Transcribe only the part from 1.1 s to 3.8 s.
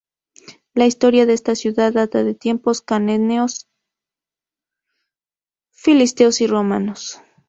de esta ciudad data de tiempos cananeos,